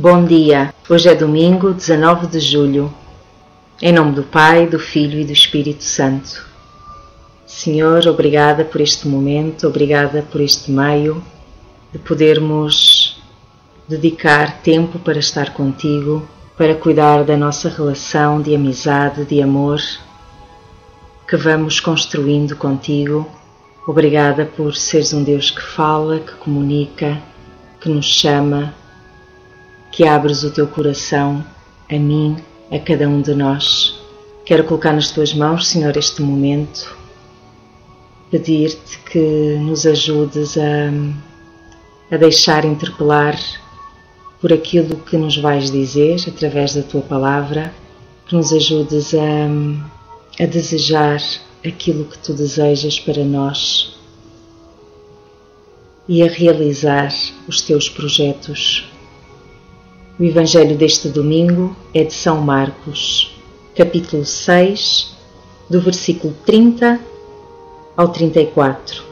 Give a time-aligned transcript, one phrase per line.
[0.00, 2.94] Bom dia, hoje é domingo 19 de julho.
[3.82, 6.46] Em nome do Pai, do Filho e do Espírito Santo.
[7.44, 11.20] Senhor, obrigada por este momento, obrigada por este meio
[11.92, 13.20] de podermos
[13.88, 19.80] dedicar tempo para estar contigo, para cuidar da nossa relação de amizade, de amor
[21.28, 23.28] que vamos construindo contigo.
[23.84, 27.20] Obrigada por seres um Deus que fala, que comunica,
[27.80, 28.72] que nos chama
[29.98, 31.44] que abres o teu coração
[31.90, 32.36] a mim,
[32.70, 34.00] a cada um de nós.
[34.44, 36.96] Quero colocar nas tuas mãos, Senhor, este momento,
[38.30, 43.36] pedir-te que nos ajudes a, a deixar interpelar
[44.40, 47.74] por aquilo que nos vais dizer através da tua palavra,
[48.28, 51.20] que nos ajudes a, a desejar
[51.66, 53.98] aquilo que tu desejas para nós
[56.08, 57.12] e a realizar
[57.48, 58.88] os teus projetos
[60.18, 63.38] o Evangelho deste domingo é de São Marcos,
[63.76, 65.16] capítulo 6,
[65.70, 66.98] do versículo 30
[67.96, 69.04] ao 34,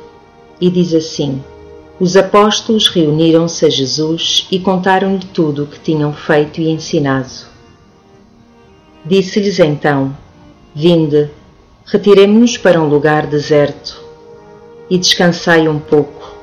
[0.60, 1.40] e diz assim:
[2.00, 7.46] Os apóstolos reuniram-se a Jesus e contaram-lhe tudo o que tinham feito e ensinado.
[9.04, 10.16] Disse-lhes então:
[10.74, 11.30] Vinde,
[11.84, 14.02] retiremo-nos para um lugar deserto
[14.90, 16.34] e descansai um pouco,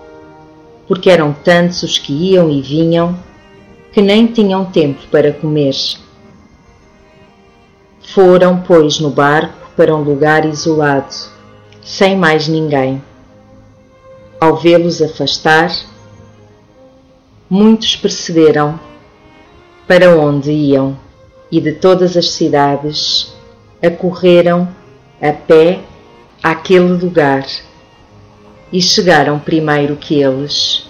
[0.88, 3.33] porque eram tantos os que iam e vinham
[3.94, 5.76] que nem tinham tempo para comer.
[8.02, 11.14] Foram, pois, no barco para um lugar isolado,
[11.84, 13.02] sem mais ninguém.
[14.42, 15.72] Ao vê-los afastar,
[17.48, 18.80] muitos perceberam
[19.88, 20.98] para onde iam
[21.52, 23.32] e de todas as cidades
[23.82, 24.68] acorreram
[25.22, 25.82] a pé
[26.42, 27.46] àquele lugar
[28.72, 30.90] e chegaram primeiro que eles.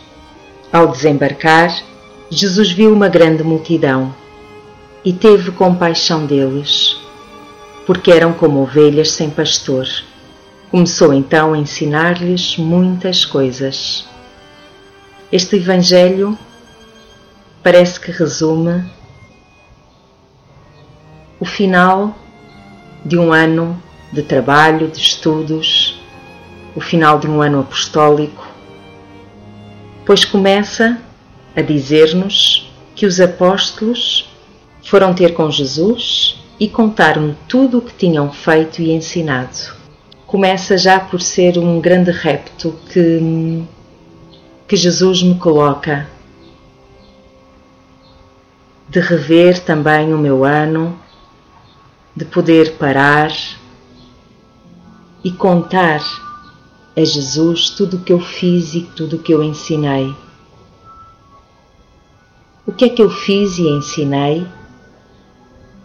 [0.72, 1.93] Ao desembarcar,
[2.36, 4.12] Jesus viu uma grande multidão
[5.06, 6.98] e teve compaixão deles,
[7.86, 9.88] porque eram como ovelhas sem pastor.
[10.72, 14.10] Começou então a ensinar-lhes muitas coisas.
[15.32, 16.36] Este Evangelho
[17.62, 18.84] parece que resume
[21.40, 22.18] o final
[23.06, 23.80] de um ano
[24.12, 26.02] de trabalho, de estudos,
[26.76, 28.48] o final de um ano apostólico,
[30.04, 31.00] pois começa
[31.56, 34.30] a dizer-nos que os apóstolos
[34.84, 39.74] foram ter com Jesus e contaram tudo o que tinham feito e ensinado.
[40.26, 43.64] Começa já por ser um grande repto que,
[44.68, 46.08] que Jesus me coloca
[48.90, 51.00] de rever também o meu ano,
[52.16, 53.32] de poder parar
[55.24, 56.02] e contar
[56.96, 60.14] a Jesus tudo o que eu fiz e tudo o que eu ensinei.
[62.66, 64.48] O que é que eu fiz e ensinei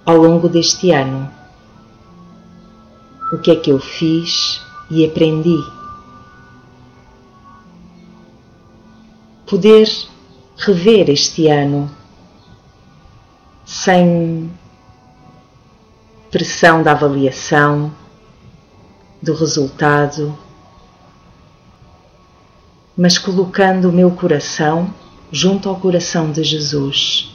[0.07, 1.29] ao longo deste ano?
[3.33, 5.59] O que é que eu fiz e aprendi?
[9.45, 9.89] Poder
[10.57, 11.91] rever este ano
[13.67, 14.49] sem
[16.31, 17.93] pressão da avaliação,
[19.21, 20.39] do resultado,
[22.97, 24.95] mas colocando o meu coração
[25.31, 27.35] junto ao coração de Jesus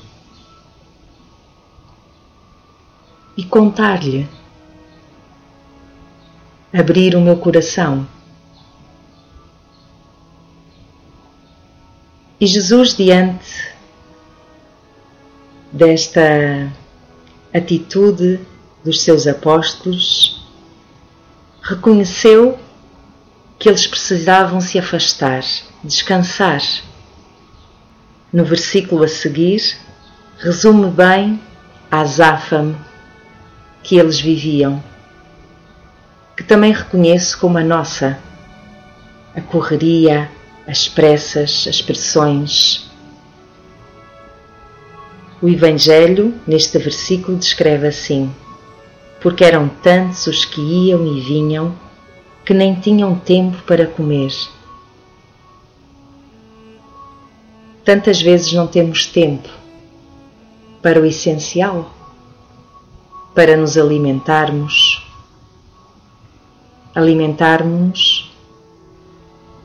[3.37, 4.27] e contar-lhe,
[6.71, 8.07] abrir o meu coração.
[12.39, 13.73] E Jesus, diante
[15.71, 16.71] desta
[17.53, 18.39] atitude
[18.83, 20.43] dos seus apóstolos,
[21.61, 22.59] reconheceu
[23.57, 25.41] que eles precisavam se afastar,
[25.83, 26.61] descansar
[28.33, 29.77] no versículo a seguir,
[30.39, 31.39] resume bem
[31.91, 32.75] a azáfame
[33.83, 34.83] que eles viviam,
[36.35, 38.17] que também reconheço como a nossa,
[39.35, 40.31] a correria,
[40.67, 42.89] as pressas, as pressões.
[45.39, 48.33] O Evangelho, neste versículo, descreve assim:
[49.21, 51.75] Porque eram tantos os que iam e vinham
[52.45, 54.31] que nem tinham tempo para comer.
[57.85, 59.49] Tantas vezes não temos tempo
[60.81, 61.93] para o essencial,
[63.35, 65.05] para nos alimentarmos,
[66.95, 68.31] alimentarmos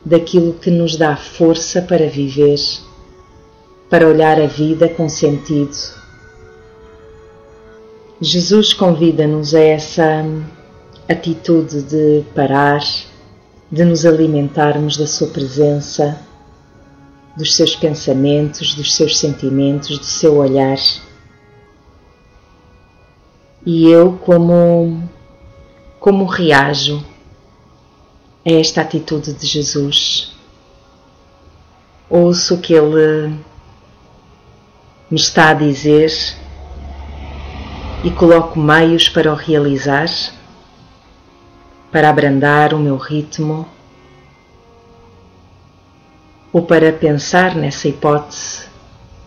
[0.03, 2.59] daquilo que nos dá força para viver,
[3.89, 5.77] para olhar a vida com sentido.
[8.19, 10.25] Jesus convida-nos a essa
[11.07, 12.81] atitude de parar,
[13.71, 16.27] de nos alimentarmos da Sua presença
[17.39, 20.77] dos seus pensamentos, dos seus sentimentos, do seu olhar.
[23.65, 25.09] E eu como
[26.01, 27.01] como reajo
[28.45, 30.35] a esta atitude de Jesus?
[32.09, 33.33] Ouço o que ele
[35.09, 36.11] me está a dizer
[38.03, 40.09] e coloco meios para o realizar,
[41.89, 43.65] para abrandar o meu ritmo
[46.51, 48.69] ou para pensar nessa hipótese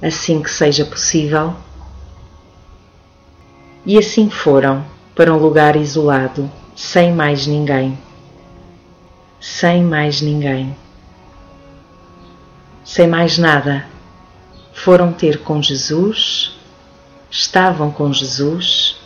[0.03, 1.55] assim que seja possível.
[3.87, 4.85] E assim foram
[5.15, 7.97] para um lugar isolado, sem mais ninguém.
[9.41, 10.77] Sem mais ninguém.
[12.85, 13.87] Sem mais nada.
[14.73, 16.57] Foram ter com Jesus,
[17.31, 18.97] estavam com Jesus,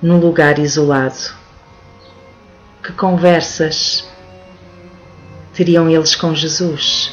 [0.00, 1.36] num lugar isolado.
[2.82, 4.08] Que conversas
[5.58, 7.12] teriam eles com Jesus.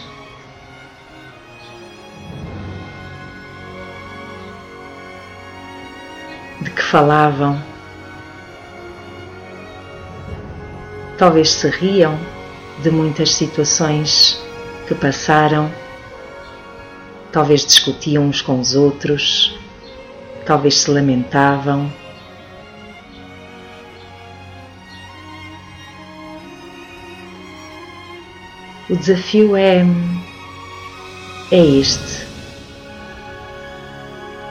[6.61, 7.59] De que falavam?
[11.17, 12.19] Talvez se riam
[12.83, 14.39] de muitas situações
[14.87, 15.71] que passaram,
[17.31, 19.57] talvez discutiam uns com os outros,
[20.45, 21.91] talvez se lamentavam
[28.87, 29.83] O desafio é,
[31.51, 32.27] é este: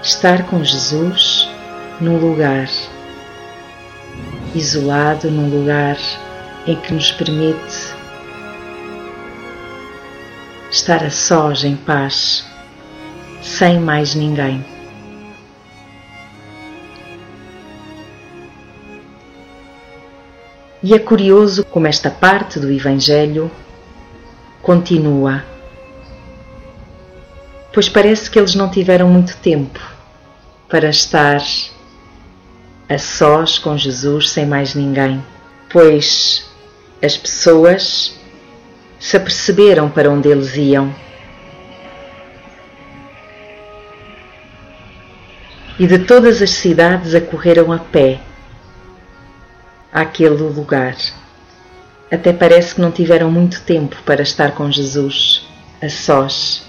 [0.02, 1.48] estar com Jesus
[2.00, 2.69] num lugar
[4.52, 5.96] isolado, num lugar
[6.66, 7.94] em que nos permite
[10.69, 12.44] estar a sós, em paz,
[13.40, 14.64] sem mais ninguém.
[20.82, 23.48] E é curioso como esta parte do Evangelho
[24.64, 25.44] continua.
[27.72, 29.78] Pois parece que eles não tiveram muito tempo
[30.69, 31.43] para estar
[32.88, 35.22] a sós com Jesus sem mais ninguém,
[35.70, 36.50] pois
[37.02, 38.19] as pessoas
[38.99, 40.94] se aperceberam para onde eles iam.
[45.78, 48.20] E de todas as cidades acorreram a pé
[49.93, 50.96] àquele lugar.
[52.14, 55.49] Até parece que não tiveram muito tempo para estar com Jesus,
[55.82, 56.64] a sós,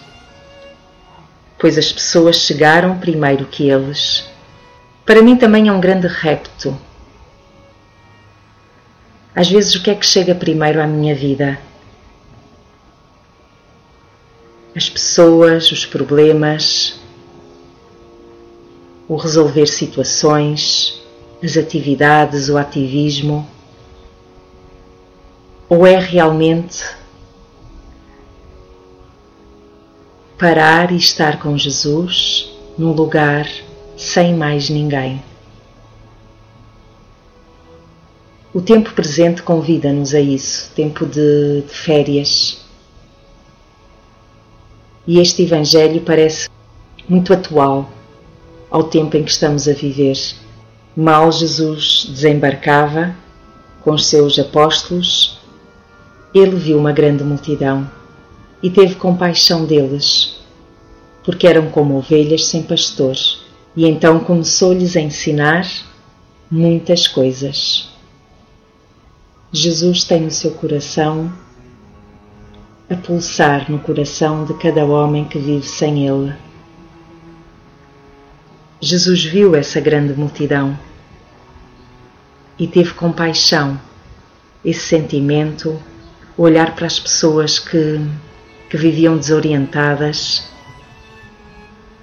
[1.59, 4.27] pois as pessoas chegaram primeiro que eles.
[5.05, 6.75] Para mim também é um grande repto.
[9.35, 11.59] Às vezes, o que é que chega primeiro à minha vida?
[14.75, 16.99] As pessoas, os problemas,
[19.07, 20.99] o resolver situações,
[21.43, 23.47] as atividades, o ativismo
[25.67, 26.83] ou é realmente
[30.37, 33.47] parar e estar com Jesus num lugar
[33.97, 35.23] sem mais ninguém?
[38.53, 42.63] O tempo presente convida-nos a isso, tempo de, de férias.
[45.05, 46.47] E este Evangelho parece
[47.09, 47.89] muito atual
[48.69, 50.17] ao tempo em que estamos a viver.
[50.95, 53.13] Mal Jesus desembarcava
[53.83, 55.37] com os seus apóstolos
[56.37, 57.89] ele viu uma grande multidão
[58.61, 60.37] e teve compaixão deles,
[61.23, 63.15] porque eram como ovelhas sem pastor,
[63.73, 65.65] e então começou-lhes a ensinar
[66.51, 67.89] muitas coisas.
[69.49, 71.31] Jesus tem o seu coração
[72.89, 76.35] a pulsar no coração de cada homem que vive sem Ele.
[78.81, 80.77] Jesus viu essa grande multidão
[82.59, 83.79] e teve compaixão,
[84.63, 85.81] esse sentimento
[86.37, 87.99] olhar para as pessoas que,
[88.69, 90.49] que viviam desorientadas,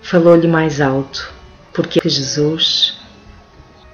[0.00, 1.32] falou-lhe mais alto,
[1.72, 2.98] porque Jesus,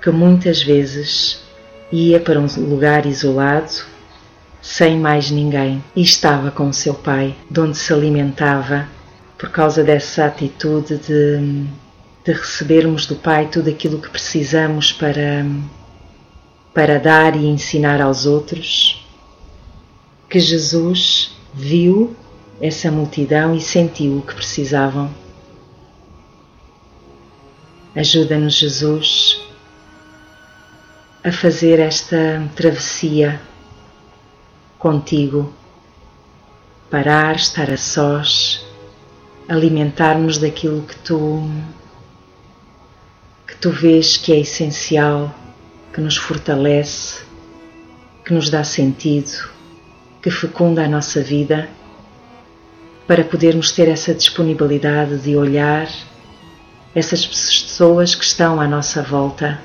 [0.01, 1.43] que muitas vezes
[1.91, 3.73] ia para um lugar isolado,
[4.61, 8.87] sem mais ninguém, e estava com o seu pai, de onde se alimentava,
[9.37, 11.67] por causa dessa atitude de,
[12.25, 15.47] de recebermos do pai tudo aquilo que precisamos para,
[16.75, 19.08] para dar e ensinar aos outros
[20.29, 22.15] que Jesus viu
[22.61, 25.11] essa multidão e sentiu o que precisavam.
[27.97, 29.41] Ajuda-nos, Jesus,
[31.25, 33.41] a fazer esta travessia
[34.79, 35.53] contigo,
[36.91, 38.65] parar, estar a sós,
[39.49, 41.51] alimentarmos daquilo que tu
[43.47, 45.35] que tu vês que é essencial,
[45.93, 47.23] que nos fortalece,
[48.25, 49.58] que nos dá sentido
[50.23, 51.69] que fecunda a nossa vida
[53.07, 55.89] para podermos ter essa disponibilidade de olhar
[56.95, 59.61] essas pessoas que estão à nossa volta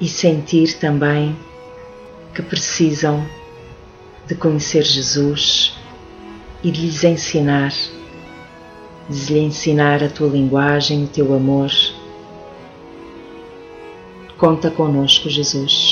[0.00, 1.36] e sentir também
[2.34, 3.26] que precisam
[4.26, 5.74] de conhecer Jesus
[6.62, 7.72] e de lhes ensinar,
[9.08, 11.70] de lhes ensinar a tua linguagem, o teu amor.
[14.38, 15.91] Conta conosco, Jesus.